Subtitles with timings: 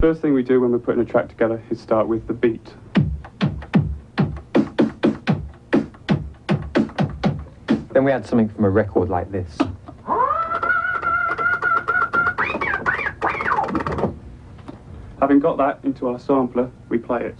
[0.00, 2.72] First thing we do when we're putting a track together is start with the beat.
[7.92, 9.58] Then we add something from a record like this.
[15.18, 17.36] Having got that into our sampler, we play it.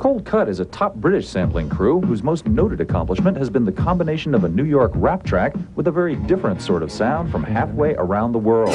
[0.00, 3.70] Cold Cut is a top British sampling crew whose most noted accomplishment has been the
[3.70, 7.44] combination of a New York rap track with a very different sort of sound from
[7.44, 8.74] halfway around the world.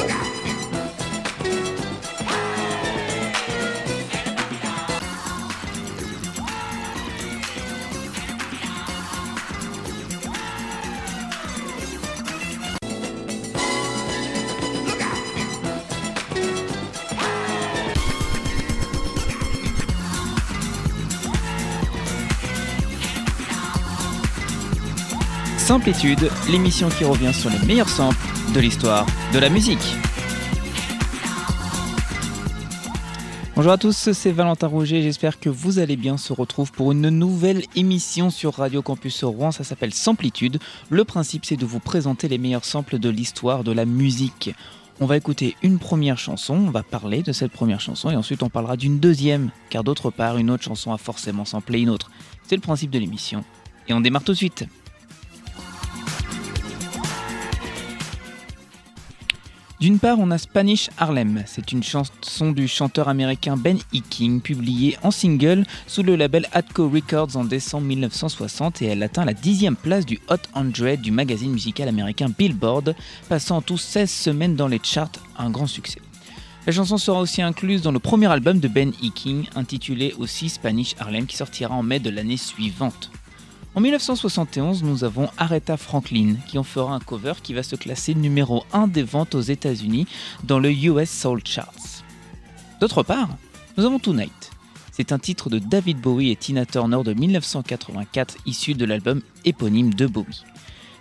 [25.85, 28.17] Samplitude, l'émission qui revient sur les meilleurs samples
[28.55, 29.95] de l'histoire de la musique.
[33.55, 36.15] Bonjour à tous, c'est Valentin Rouget, j'espère que vous allez bien.
[36.15, 40.57] On se retrouve pour une nouvelle émission sur Radio Campus Rouen, ça s'appelle Samplitude.
[40.89, 44.55] Le principe c'est de vous présenter les meilleurs samples de l'histoire de la musique.
[44.99, 48.41] On va écouter une première chanson, on va parler de cette première chanson et ensuite
[48.41, 52.09] on parlera d'une deuxième, car d'autre part une autre chanson a forcément samplé une autre.
[52.47, 53.43] C'est le principe de l'émission.
[53.87, 54.65] Et on démarre tout de suite.
[59.81, 61.43] D'une part, on a Spanish Harlem.
[61.45, 63.99] C'est une chanson du chanteur américain Ben E.
[64.09, 69.25] King, publiée en single sous le label Atco Records en décembre 1960 et elle atteint
[69.25, 72.95] la dixième place du Hot 100 du magazine musical américain Billboard,
[73.27, 75.99] passant en tout 16 semaines dans les charts, un grand succès.
[76.65, 79.09] La chanson sera aussi incluse dans le premier album de Ben E.
[79.13, 83.11] King, intitulé aussi Spanish Harlem, qui sortira en mai de l'année suivante.
[83.75, 88.15] En 1971, nous avons Aretha Franklin qui en fera un cover qui va se classer
[88.15, 90.07] numéro 1 des ventes aux États-Unis
[90.45, 92.05] dans le US Soul Charts.
[92.79, 93.27] D'autre part,
[93.75, 94.51] nous avons Tonight.
[94.93, 99.93] C'est un titre de David Bowie et Tina Turner de 1984 issu de l'album éponyme
[99.93, 100.45] de Bowie.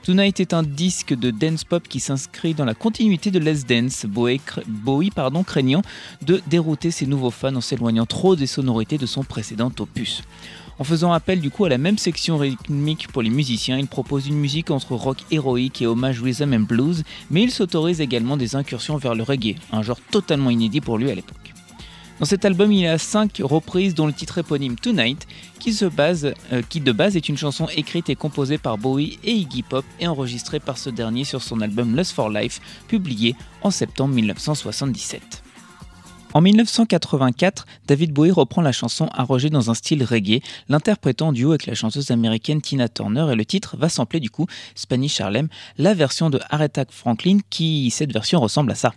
[0.02, 4.04] Tonight est un disque de dance pop qui s'inscrit dans la continuité de Let's Dance,
[4.04, 5.82] Bowie, Bowie pardon, craignant
[6.22, 10.24] de dérouter ses nouveaux fans en s'éloignant trop des sonorités de son précédent opus.
[10.78, 14.26] En faisant appel du coup à la même section rythmique pour les musiciens, il propose
[14.26, 18.56] une musique entre rock héroïque et hommage rhythm and blues, mais il s'autorise également des
[18.56, 21.54] incursions vers le reggae, un genre totalement inédit pour lui à l'époque.
[22.20, 25.26] Dans cet album, il a 5 reprises dont le titre éponyme Tonight,
[25.66, 29.84] euh, qui de base est une chanson écrite et composée par Bowie et Iggy Pop
[29.98, 35.43] et enregistrée par ce dernier sur son album Lust for Life, publié en septembre 1977.
[36.36, 41.66] En 1984, David Bowie reprend la chanson arrogée dans un style reggae, l'interprétant duo avec
[41.66, 45.46] la chanteuse américaine Tina Turner et le titre va sampler du coup Spanish Harlem,
[45.78, 48.94] la version de Aretha Franklin qui cette version ressemble à ça.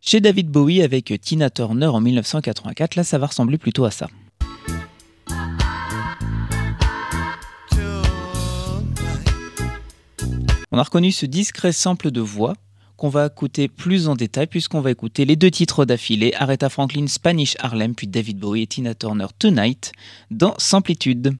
[0.00, 4.08] Chez David Bowie avec Tina Turner en 1984, là ça va ressembler plutôt à ça.
[10.74, 12.54] On a reconnu ce discret sample de voix
[12.96, 17.06] qu'on va écouter plus en détail puisqu'on va écouter les deux titres d'affilée, Aretha Franklin
[17.06, 19.92] Spanish Harlem puis David Bowie et Tina Turner Tonight
[20.32, 21.36] dans Samplitude.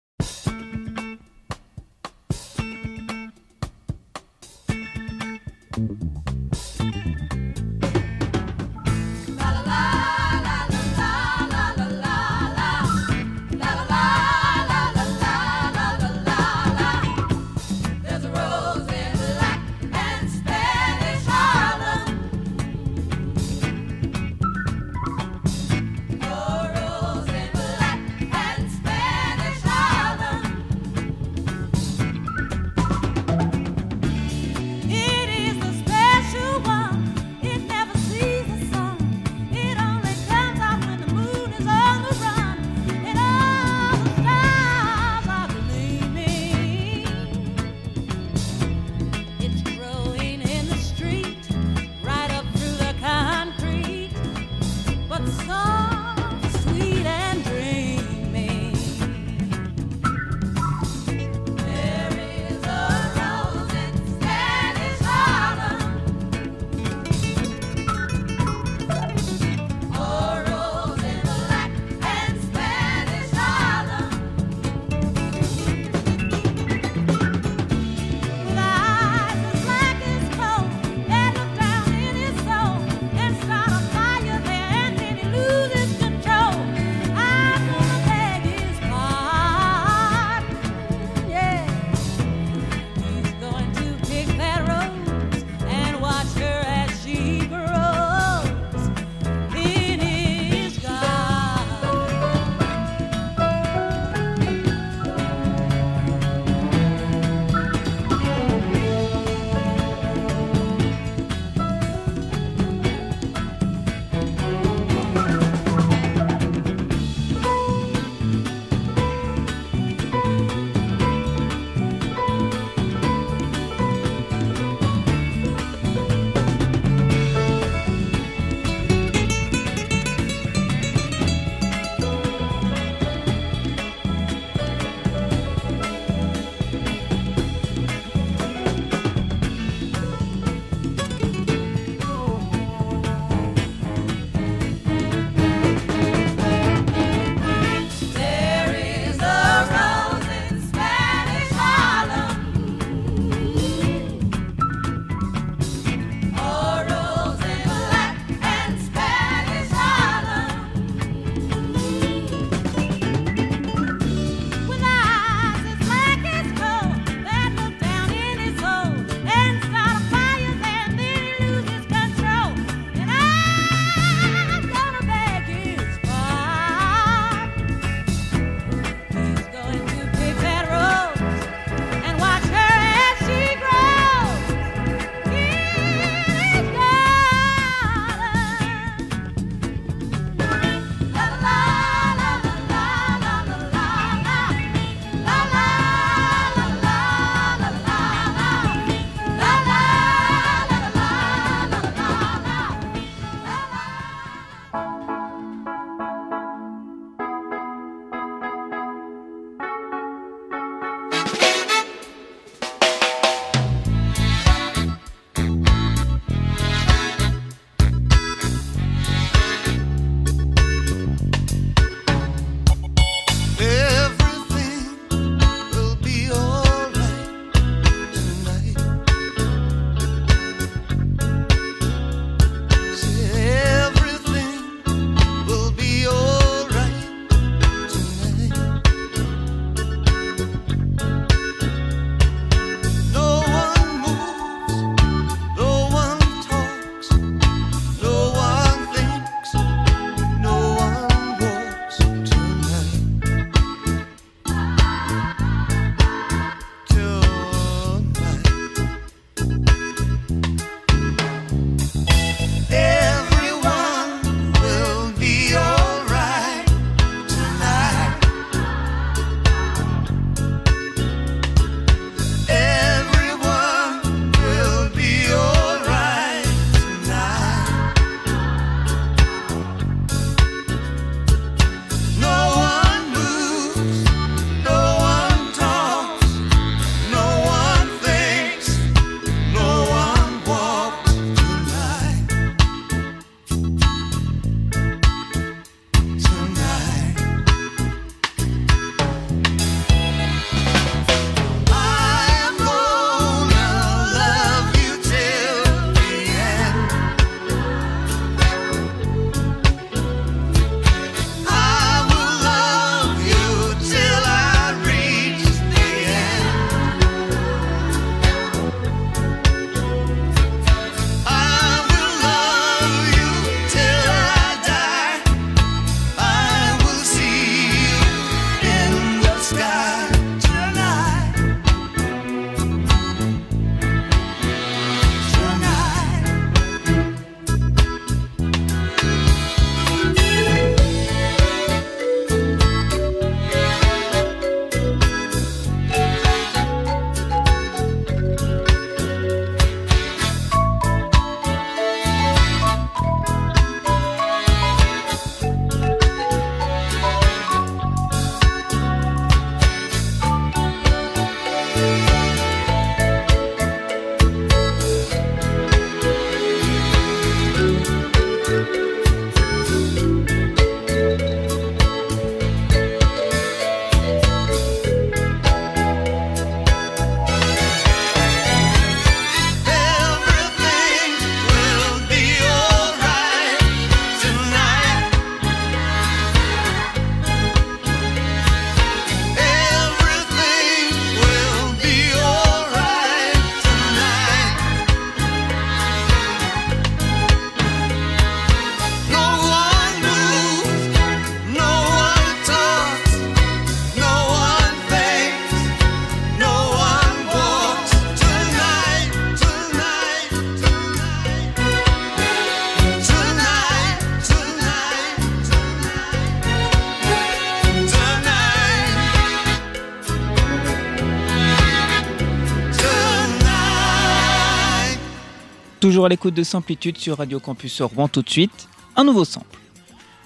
[426.05, 429.59] Toujours à l'écoute de Samplitude sur Radio Campus Rouen tout de suite, un nouveau sample.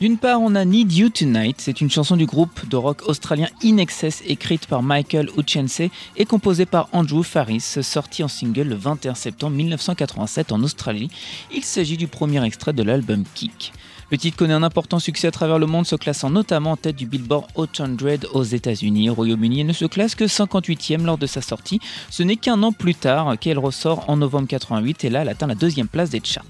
[0.01, 3.47] D'une part, on a Need You Tonight, c'est une chanson du groupe de rock australien
[3.63, 5.83] In Excess écrite par Michael Uchense
[6.17, 11.11] et composée par Andrew Faris, sortie en single le 21 septembre 1987 en Australie.
[11.55, 13.73] Il s'agit du premier extrait de l'album Kick.
[14.11, 16.97] Le titre connaît un important succès à travers le monde, se classant notamment en tête
[16.97, 19.11] du Billboard Hot 100 aux États-Unis.
[19.11, 21.79] Au Royaume-Uni, elle ne se classe que 58e lors de sa sortie.
[22.09, 25.47] Ce n'est qu'un an plus tard qu'elle ressort en novembre 88 et là, elle atteint
[25.47, 26.45] la deuxième place des charts.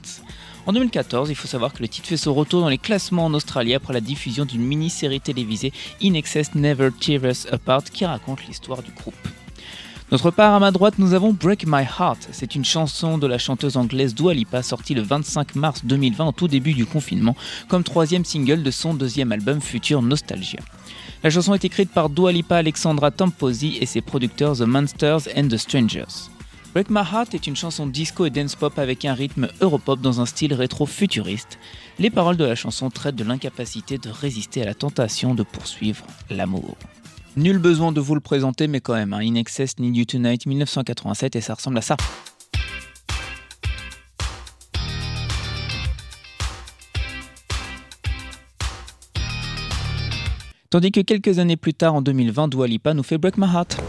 [0.66, 3.34] En 2014, il faut savoir que le titre fait son retour dans les classements en
[3.34, 8.46] Australie après la diffusion d'une mini-série télévisée In Excess Never Tear Us Apart qui raconte
[8.46, 9.16] l'histoire du groupe.
[10.10, 12.28] Notre part, à ma droite, nous avons Break My Heart.
[12.32, 16.32] C'est une chanson de la chanteuse anglaise Dua Lipa sortie le 25 mars 2020 au
[16.32, 17.36] tout début du confinement
[17.68, 20.60] comme troisième single de son deuxième album Future Nostalgia.
[21.22, 25.48] La chanson est écrite par Dua Lipa Alexandra Tamposi et ses producteurs The Monsters and
[25.48, 26.30] The Strangers.
[26.72, 30.22] Break My Heart est une chanson disco et dance pop avec un rythme europop dans
[30.22, 31.58] un style rétro-futuriste.
[31.98, 36.06] Les paroles de la chanson traitent de l'incapacité de résister à la tentation de poursuivre
[36.30, 36.78] l'amour.
[37.36, 39.20] Nul besoin de vous le présenter, mais quand même, hein.
[39.22, 41.96] In Excess Need You Tonight 1987 et ça ressemble à ça.
[50.70, 53.80] Tandis que quelques années plus tard, en 2020, Dua Lipa nous fait Break My Heart.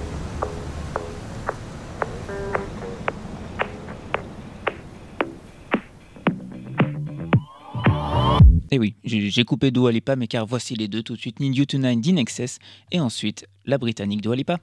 [8.71, 11.39] Et eh oui, j'ai coupé Dua Lipa, mais car voici les deux tout de suite,
[11.39, 12.59] Need You Tonight d'Inexcess
[12.91, 14.59] et ensuite la britannique Dua Lipa.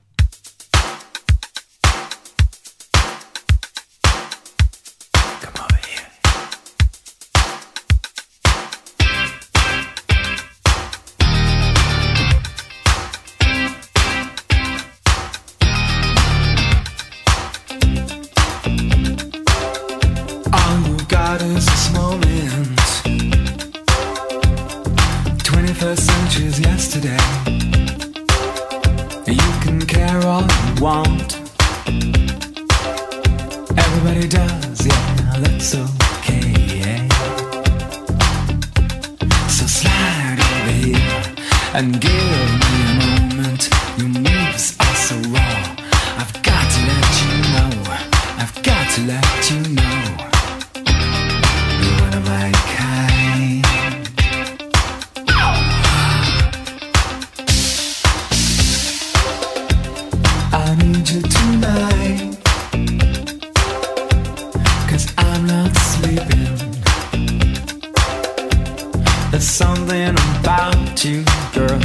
[69.37, 71.78] There's something about you, girl,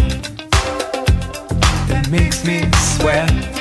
[1.90, 2.62] that makes me
[2.96, 3.61] sweat.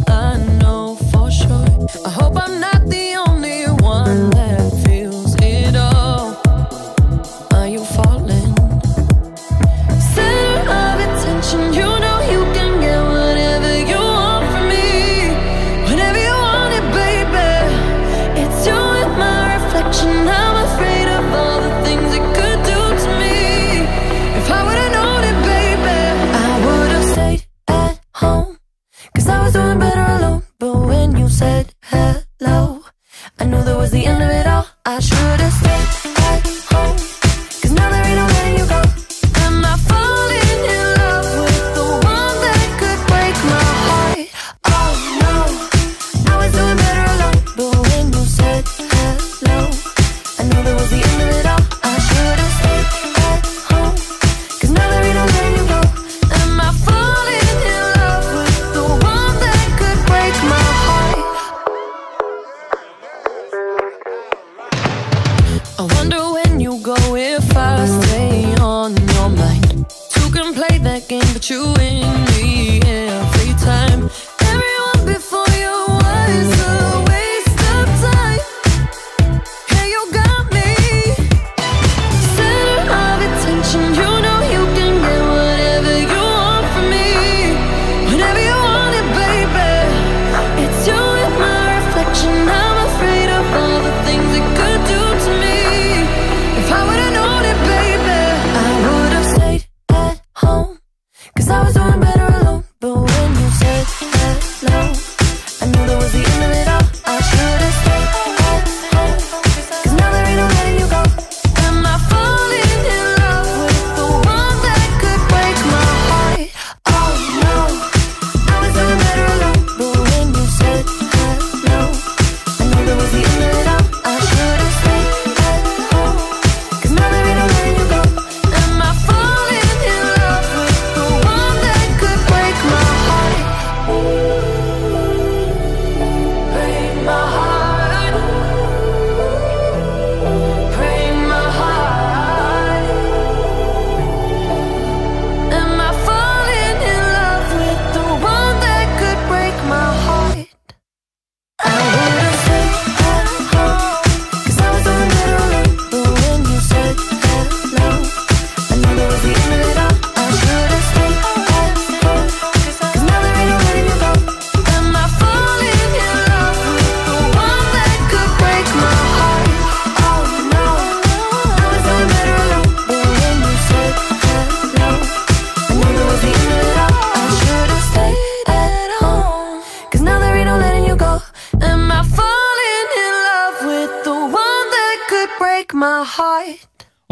[71.19, 72.00] but you win.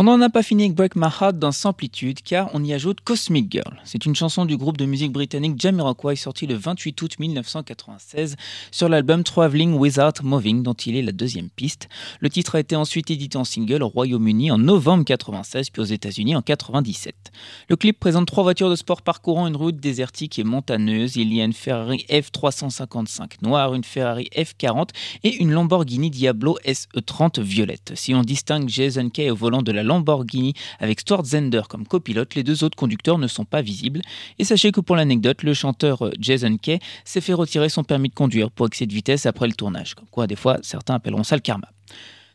[0.02, 3.02] On n'en a pas fini avec Break My Heart dans Samplitude car on y ajoute
[3.02, 3.82] Cosmic Girl.
[3.84, 8.38] C'est une chanson du groupe de musique britannique Jamiroquai sortie le 28 août 1996
[8.72, 11.90] sur l'album Traveling Without Moving dont il est la deuxième piste.
[12.22, 15.86] Le titre a été ensuite édité en single au Royaume-Uni en novembre 1996 puis aux
[15.86, 17.14] États-Unis en 1997.
[17.68, 21.18] Le clip présente trois voitures de sport parcourant une route désertique et montagneuse.
[21.18, 24.92] Il y a une Ferrari F355 noire, une Ferrari F40
[25.26, 27.92] et une Lamborghini Diablo SE30 violette.
[27.96, 32.36] Si on distingue Jason Kay au volant de la Lamborghini avec Stwartzender comme copilote.
[32.36, 34.02] Les deux autres conducteurs ne sont pas visibles.
[34.38, 38.10] Et sachez que pour l'anecdote, le chanteur euh, Jason Kay s'est fait retirer son permis
[38.10, 39.95] de conduire pour excès de vitesse après le tournage.
[39.95, 41.69] Comme quoi, des fois, certains appelleront ça le karma.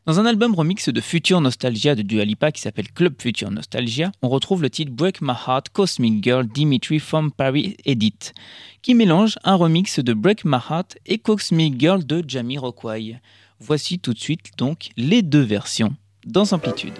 [0.07, 4.13] Dans un album remix de Future Nostalgia de Dua Lipa qui s'appelle Club Future Nostalgia,
[4.21, 8.35] on retrouve le titre Break My Heart Cosmic Girl Dimitri from Paris Edit,
[8.83, 13.19] qui mélange un remix de Break My Heart et Cosmic Girl de Jamie Rockway.
[13.61, 16.93] Voici tout de suite donc les deux versions dans Amplitude.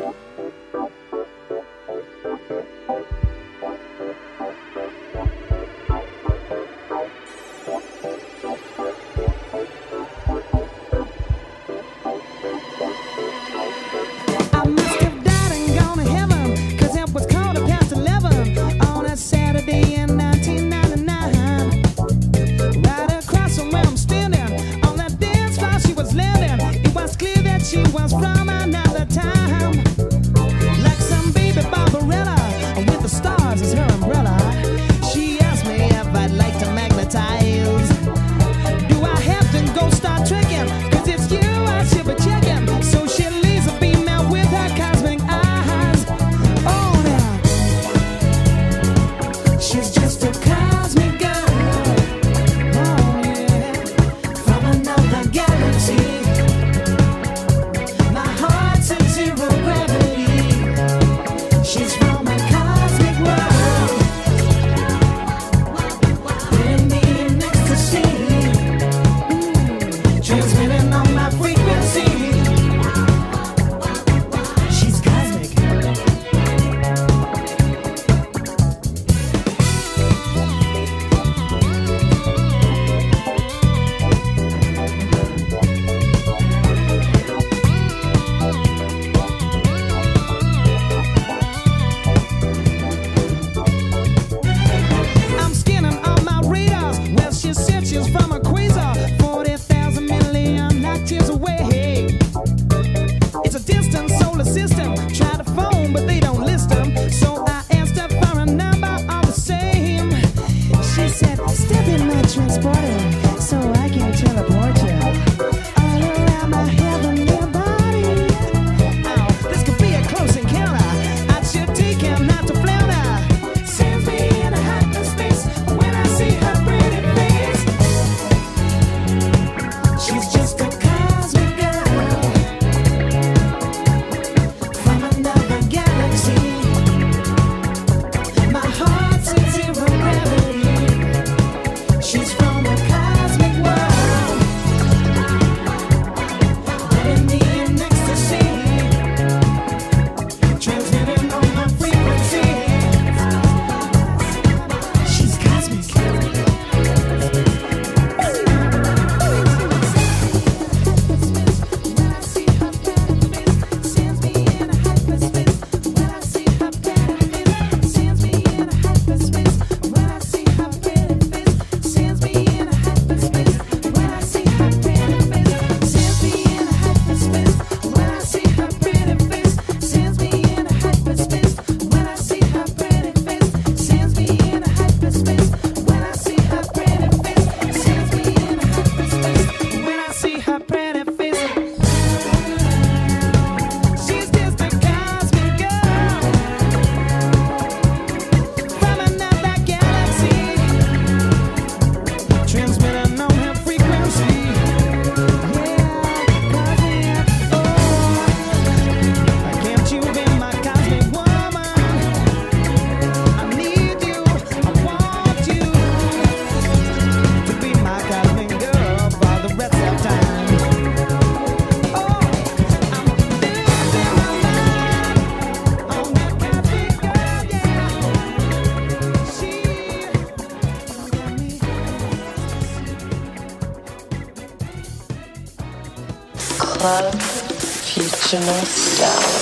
[238.35, 239.34] Future nostalgia.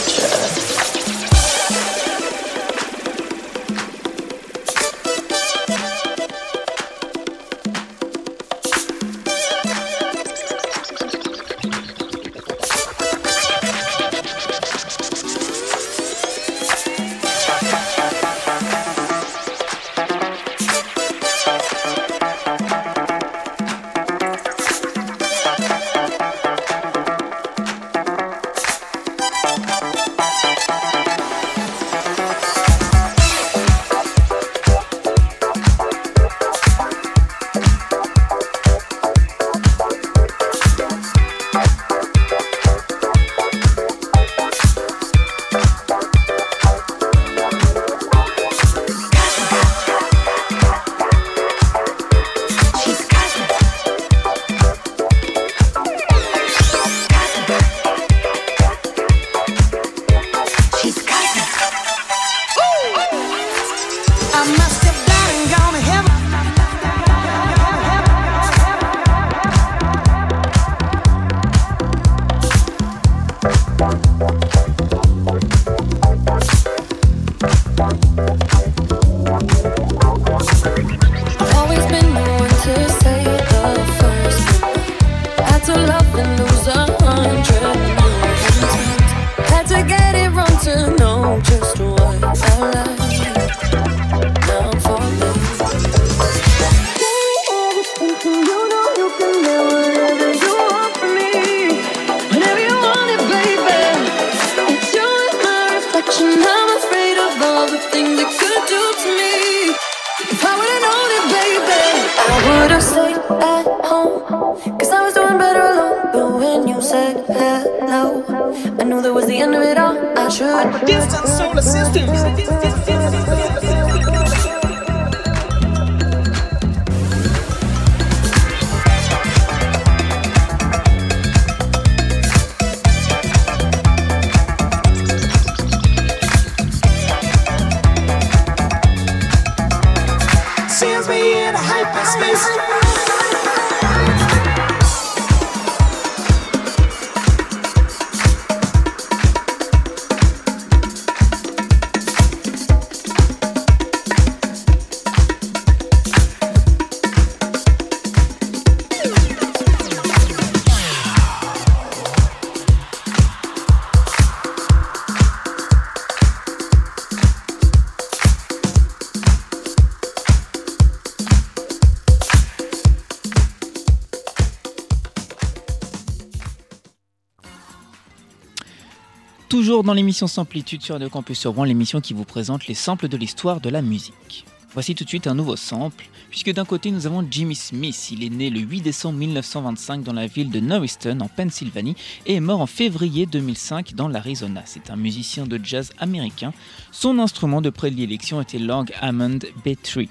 [179.52, 183.08] Toujours dans l'émission Samplitude sur Radio Campus sur Rouen, l'émission qui vous présente les samples
[183.08, 184.46] de l'histoire de la musique.
[184.72, 188.10] Voici tout de suite un nouveau sample, puisque d'un côté nous avons Jimmy Smith.
[188.10, 192.36] Il est né le 8 décembre 1925 dans la ville de Norriston en Pennsylvanie et
[192.36, 194.62] est mort en février 2005 dans l'Arizona.
[194.64, 196.54] C'est un musicien de jazz américain.
[196.90, 200.08] Son instrument de prédilection était l'orgue Hammond B3.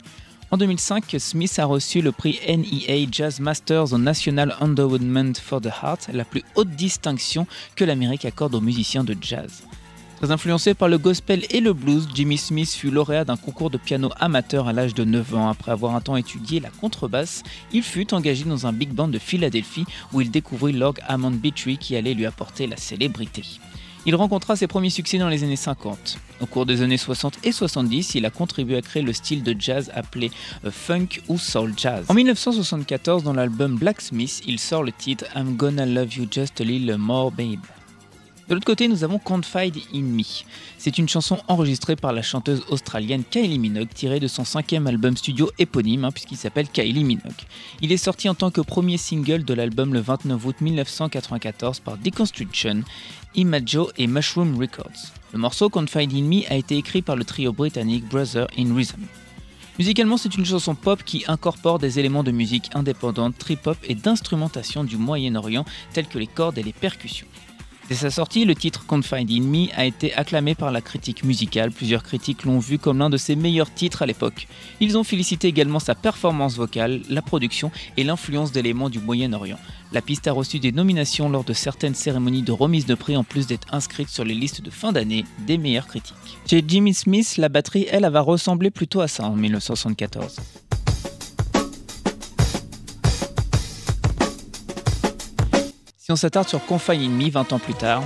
[0.53, 5.69] En 2005, Smith a reçu le prix NEA Jazz Masters au National Endowment for the
[5.81, 9.63] Heart, la plus haute distinction que l'Amérique accorde aux musiciens de jazz.
[10.17, 13.77] Très influencé par le gospel et le blues, Jimmy Smith fut lauréat d'un concours de
[13.77, 15.47] piano amateur à l'âge de 9 ans.
[15.47, 19.19] Après avoir un temps étudié la contrebasse, il fut engagé dans un big band de
[19.19, 23.43] Philadelphie où il découvrit l'orgue Hammond B3 qui allait lui apporter la célébrité.
[24.05, 26.17] Il rencontra ses premiers succès dans les années 50.
[26.41, 29.55] Au cours des années 60 et 70, il a contribué à créer le style de
[29.57, 30.31] jazz appelé
[30.65, 32.05] euh, funk ou soul jazz.
[32.09, 36.63] En 1974, dans l'album Blacksmith, il sort le titre I'm Gonna Love You Just a
[36.63, 37.59] Little More Babe.
[38.47, 40.23] De l'autre côté, nous avons Confide in Me.
[40.77, 45.15] C'est une chanson enregistrée par la chanteuse australienne Kylie Minogue, tirée de son cinquième album
[45.15, 47.31] studio éponyme, hein, puisqu'il s'appelle Kylie Minogue.
[47.81, 51.97] Il est sorti en tant que premier single de l'album le 29 août 1994 par
[51.97, 52.81] Deconstruction,
[53.35, 55.13] Imago et Mushroom Records.
[55.33, 59.01] Le morceau Confide in Me a été écrit par le trio britannique Brother in Rhythm.
[59.79, 64.83] Musicalement, c'est une chanson pop qui incorpore des éléments de musique indépendante, trip-hop et d'instrumentation
[64.83, 67.27] du Moyen-Orient, tels que les cordes et les percussions.
[67.91, 71.71] Dès sa sortie, le titre Confide in Me a été acclamé par la critique musicale.
[71.71, 74.47] Plusieurs critiques l'ont vu comme l'un de ses meilleurs titres à l'époque.
[74.79, 79.59] Ils ont félicité également sa performance vocale, la production et l'influence d'éléments du Moyen-Orient.
[79.91, 83.25] La piste a reçu des nominations lors de certaines cérémonies de remise de prix en
[83.25, 86.15] plus d'être inscrite sur les listes de fin d'année des meilleures critiques.
[86.49, 90.37] Chez Jimmy Smith, la batterie, elle, va ressembler plutôt à ça en 1974.
[96.11, 98.03] Si On s'attarde sur Confine in Me 20 ans plus tard.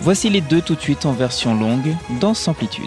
[0.00, 2.84] Voici les deux tout de suite en version longue, dans Samplitude.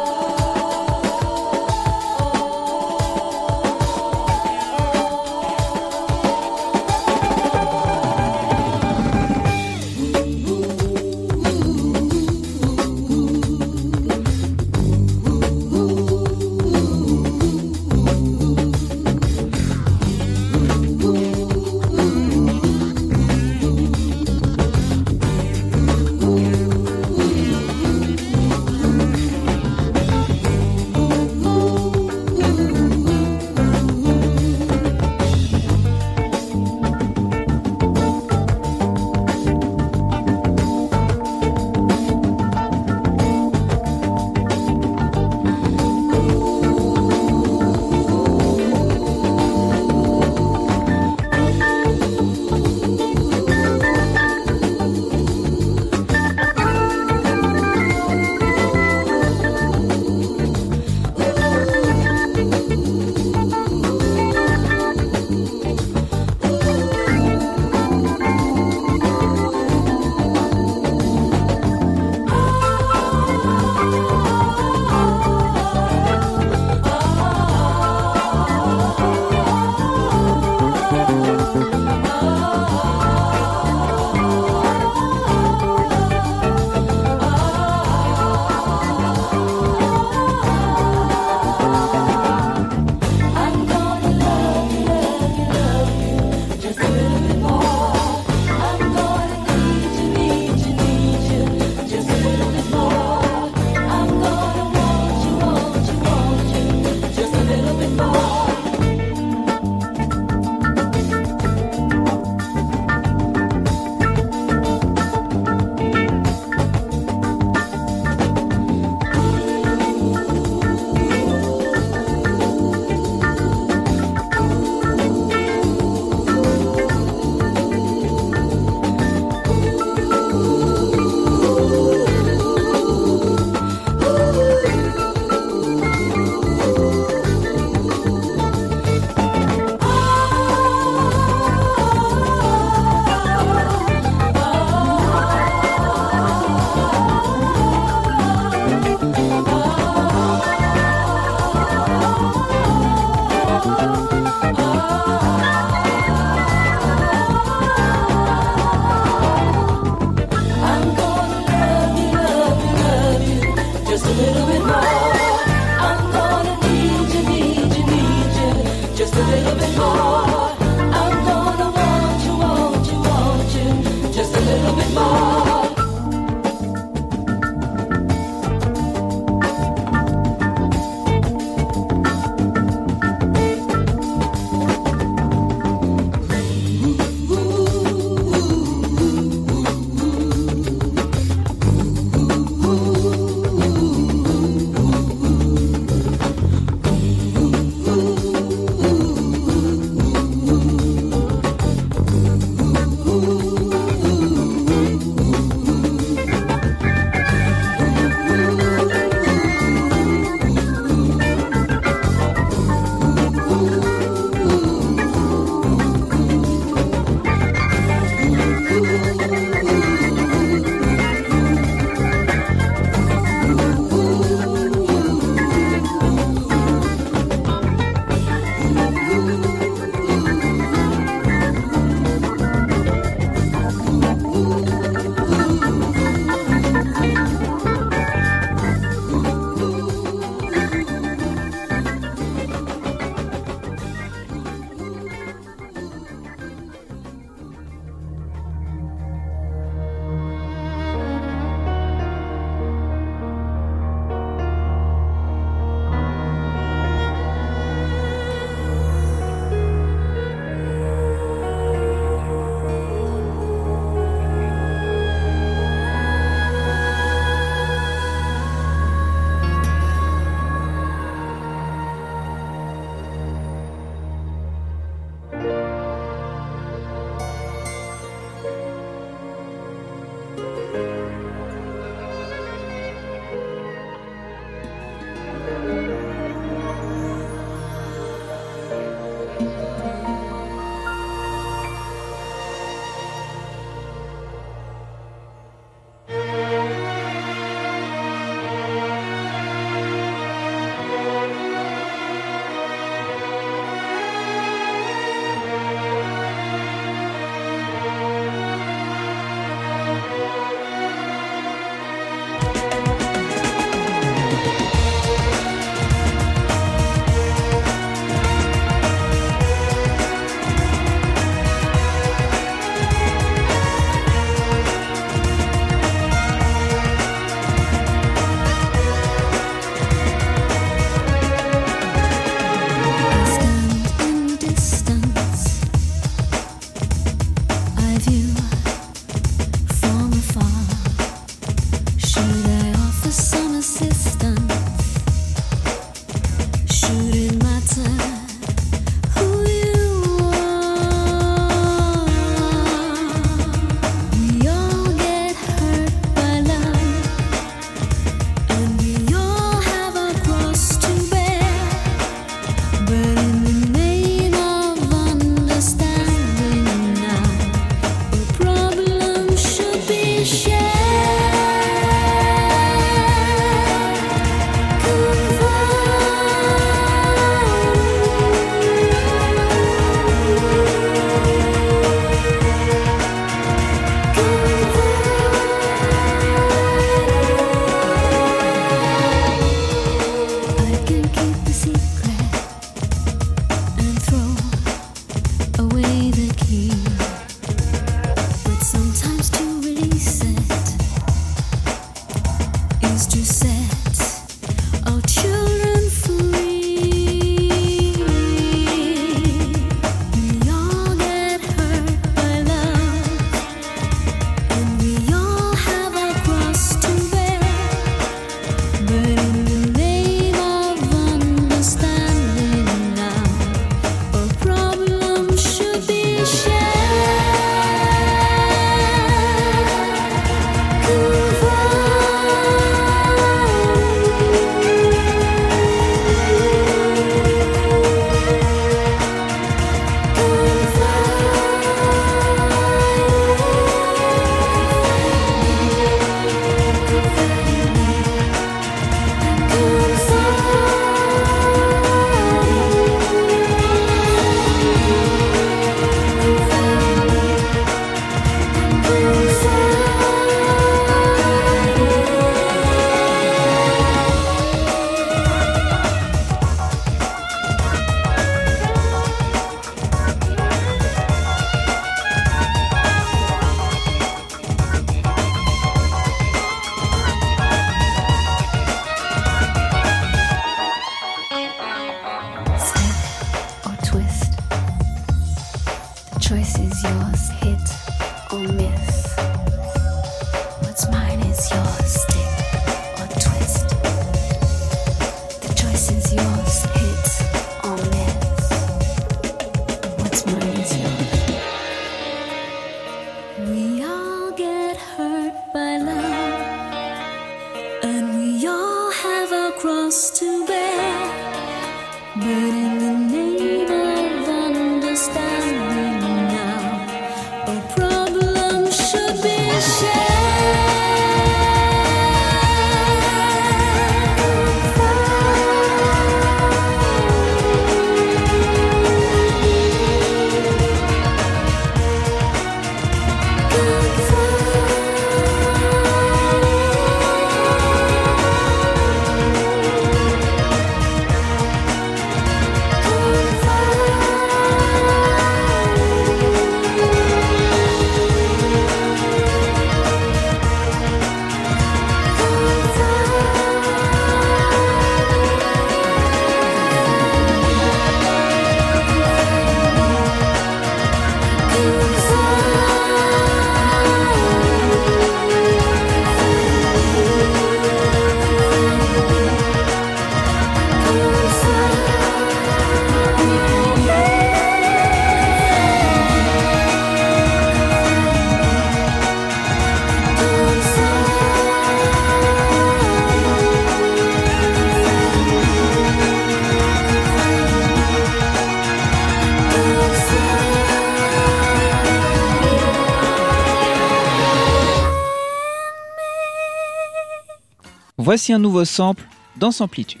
[598.06, 599.02] Voici un nouveau sample
[599.36, 600.00] dans Samplitude.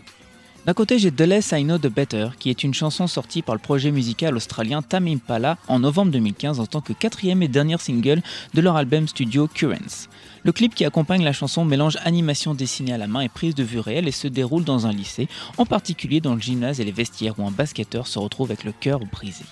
[0.64, 3.56] D'un côté, j'ai The Less I Know The Better, qui est une chanson sortie par
[3.56, 7.78] le projet musical australien Tame Impala en novembre 2015 en tant que quatrième et dernier
[7.78, 8.22] single
[8.54, 10.06] de leur album studio Currents.
[10.44, 13.64] Le clip qui accompagne la chanson mélange animation dessinée à la main et prise de
[13.64, 15.26] vue réelle et se déroule dans un lycée,
[15.58, 18.70] en particulier dans le gymnase et les vestiaires où un basketteur se retrouve avec le
[18.70, 19.42] cœur brisé.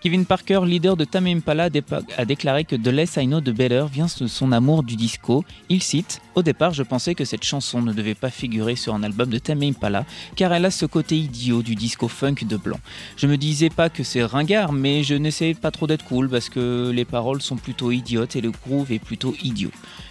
[0.00, 1.68] Kevin Parker, leader de Tame Impala,
[2.16, 5.44] a déclaré que The Less I Know The Better vient de son amour du disco.
[5.68, 9.02] Il cite Au départ, je pensais que cette chanson ne devait pas figurer sur un
[9.02, 10.04] album de Tame Impala,
[10.36, 12.78] car elle a ce côté idiot du disco funk de blanc.
[13.16, 16.48] Je me disais pas que c'est ringard, mais je n'essayais pas trop d'être cool parce
[16.48, 19.70] que les paroles sont plutôt idiotes et le groove est plutôt idiot.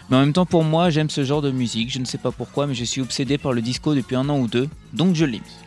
[0.09, 2.31] Mais en même temps, pour moi, j'aime ce genre de musique, je ne sais pas
[2.31, 5.25] pourquoi, mais je suis obsédé par le disco depuis un an ou deux, donc je
[5.25, 5.64] l'ai mis.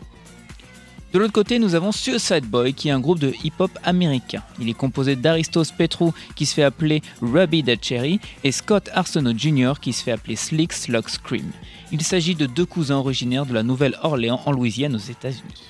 [1.11, 4.43] De l'autre côté, nous avons Suicide Boy, qui est un groupe de hip-hop américain.
[4.61, 9.33] Il est composé d'Aristos Petrou, qui se fait appeler Ruby the Cherry, et Scott Arsenault
[9.37, 11.51] Jr., qui se fait appeler Slick Slug Scream.
[11.93, 15.63] Il s'agit de deux cousins originaires de la Nouvelle-Orléans en Louisiane aux États-Unis.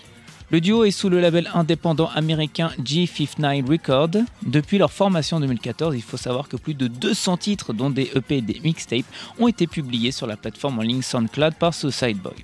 [0.51, 4.25] Le duo est sous le label indépendant américain G59 Records.
[4.45, 8.11] Depuis leur formation en 2014, il faut savoir que plus de 200 titres, dont des
[8.17, 9.07] EP et des mixtapes,
[9.39, 12.35] ont été publiés sur la plateforme en ligne SoundCloud par Suicide Boy.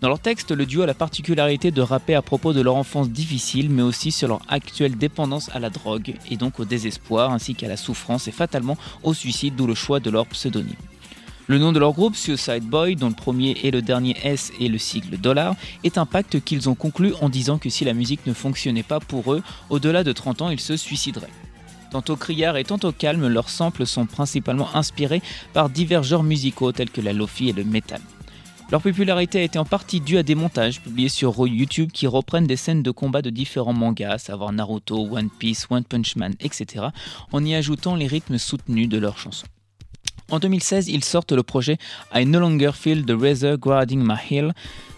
[0.00, 3.10] Dans leur texte, le duo a la particularité de rapper à propos de leur enfance
[3.10, 7.54] difficile, mais aussi sur leur actuelle dépendance à la drogue, et donc au désespoir, ainsi
[7.54, 10.74] qu'à la souffrance et fatalement au suicide, d'où le choix de leur pseudonyme.
[11.48, 14.68] Le nom de leur groupe, Suicide Boy, dont le premier et le dernier S est
[14.68, 18.24] le sigle dollar, est un pacte qu'ils ont conclu en disant que si la musique
[18.24, 21.28] ne fonctionnait pas pour eux, au-delà de 30 ans, ils se suicideraient.
[21.90, 25.20] Tantôt criards et tantôt calmes, leurs samples sont principalement inspirés
[25.52, 28.00] par divers genres musicaux tels que la lofi et le metal.
[28.70, 32.46] Leur popularité a été en partie due à des montages publiés sur YouTube qui reprennent
[32.46, 36.34] des scènes de combat de différents mangas, à savoir Naruto, One Piece, One Punch Man,
[36.38, 36.86] etc.,
[37.32, 39.48] en y ajoutant les rythmes soutenus de leurs chansons.
[40.30, 41.78] En 2016, ils sortent le projet
[42.14, 44.52] I No Longer Feel the Razor Guarding My Hill,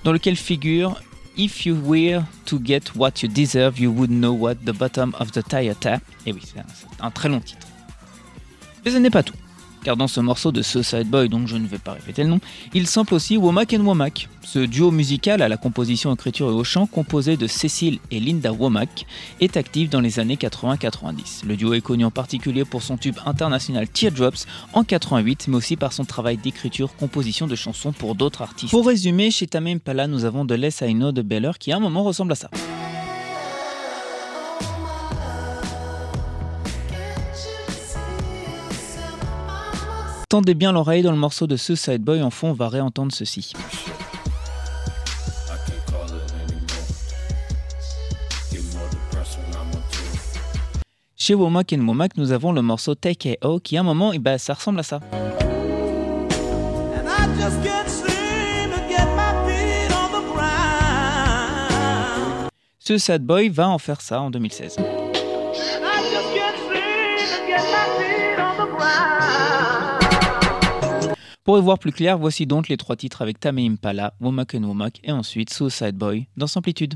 [0.04, 1.00] dans lequel figure
[1.38, 5.32] If you were to get what you deserve, you would know what the bottom of
[5.32, 6.02] the tire tap.
[6.26, 6.60] Et oui, c'est
[7.00, 7.66] un très long titre.
[8.84, 9.32] Mais ce n'est pas tout.
[9.85, 12.41] Car dans ce morceau de Suicide Boy, dont je ne vais pas répéter le nom,
[12.72, 14.28] il sample aussi Womack and Womack.
[14.43, 18.53] Ce duo musical à la composition, écriture et au chant, composé de Cécile et Linda
[18.53, 19.07] Womack,
[19.41, 21.47] est actif dans les années 80-90.
[21.47, 25.76] Le duo est connu en particulier pour son tube international Teardrops en 88, mais aussi
[25.76, 28.70] par son travail d'écriture, composition de chansons pour d'autres artistes.
[28.70, 31.76] Pour résumer, chez Tame Impala, nous avons de Less I Know de Beller qui à
[31.76, 32.51] un moment ressemble à ça.
[40.33, 43.53] Tendez bien l'oreille dans le morceau de Suicide Boy en fond, on va réentendre ceci.
[51.18, 53.61] Chez Womack Womack, nous avons le morceau Take A.O.
[53.61, 55.01] qui à un moment, eh ben, ça ressemble à ça.
[60.35, 60.72] Ground.
[62.78, 64.78] Suicide Boy va en faire ça en 2016.
[71.45, 74.62] Pour y voir plus clair, voici donc les trois titres avec Tame Impala, Womack and
[74.62, 76.95] Womack et ensuite Suicide Boy dans Samplitude.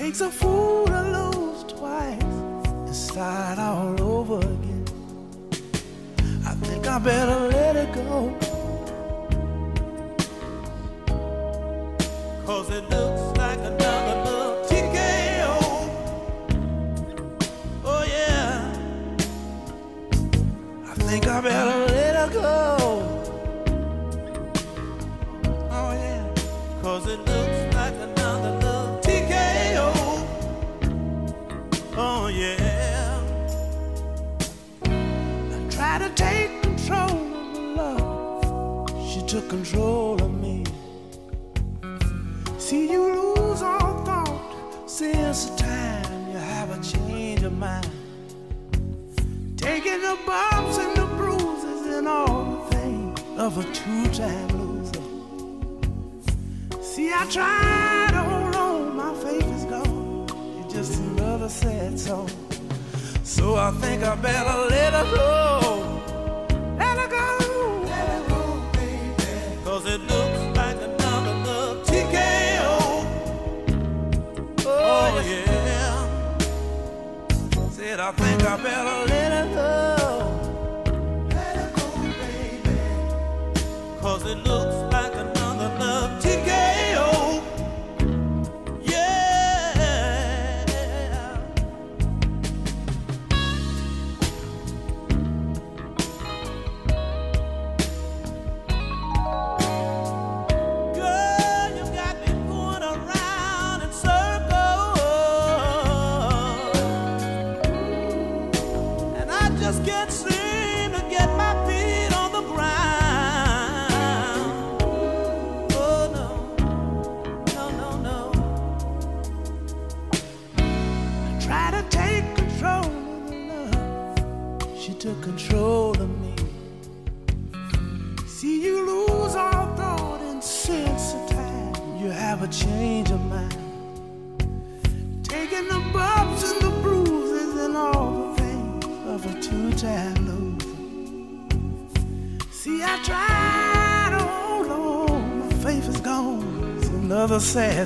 [0.00, 4.84] takes a fool to lose twice and start all over again.
[6.46, 8.34] I think I better let it go.
[12.46, 13.09] Cause it.
[39.50, 40.64] control of me.
[42.56, 47.90] See, you lose all thought since the time you have a change of mind.
[49.56, 55.02] Taking the bumps and the bruises and all the things of a two time loser.
[56.80, 60.28] See, I tried to hold on, my faith is gone.
[60.60, 62.30] It's just another sad song.
[63.24, 65.79] So I think I better let her go.
[78.46, 80.56] I better let her go.
[81.30, 81.86] Let her go.
[84.00, 84.69] Cause it looks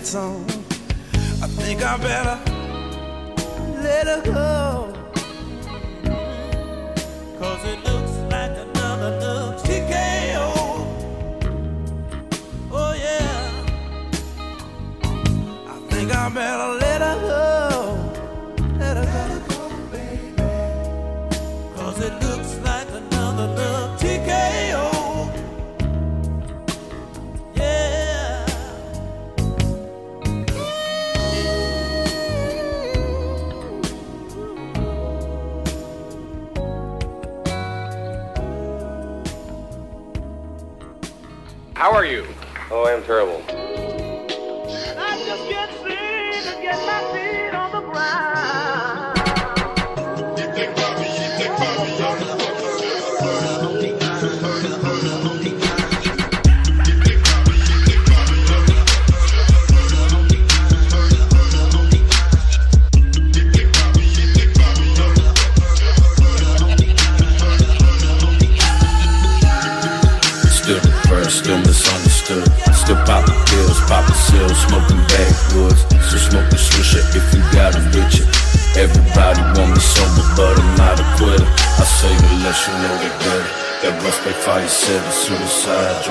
[0.05, 0.54] song.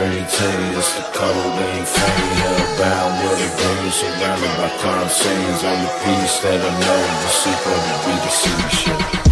[0.04, 5.82] pretty team, it's the codeine fame Hellbound with a dream, surrounded by crime scenes I'm
[5.84, 8.32] the piece that I know, the secret to be the
[8.70, 9.23] shit.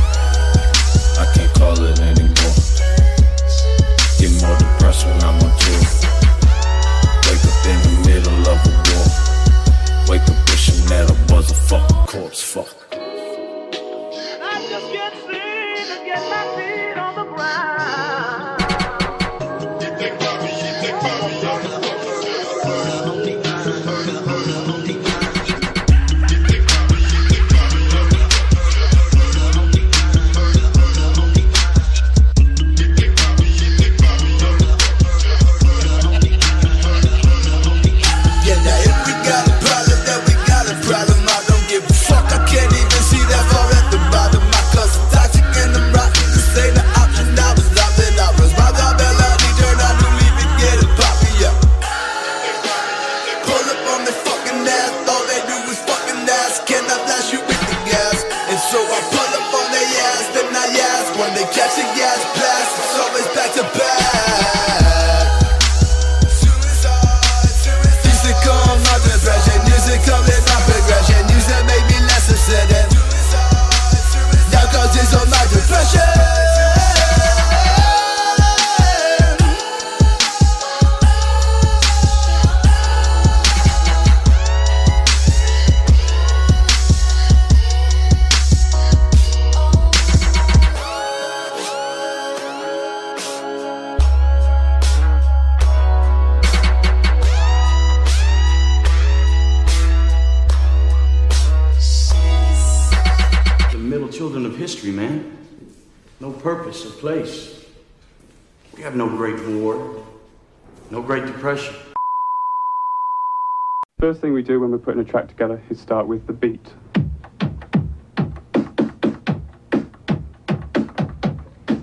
[114.42, 116.74] We do when we're putting a track together is start with the beat.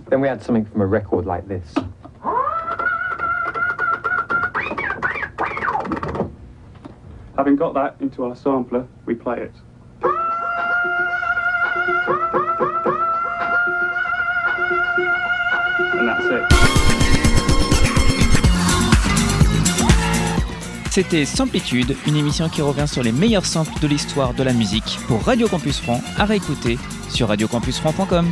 [0.09, 1.73] Then we add something from a record like this.
[7.37, 9.53] Having got that into our sampler, we play it.
[15.95, 16.58] And that's it.
[20.99, 24.99] C'était Samplitude, une émission qui revient sur les meilleurs samples de l'histoire de la musique
[25.07, 26.77] pour Radio Campus Franc à réécouter
[27.09, 28.27] sur radiocampusfranc.com.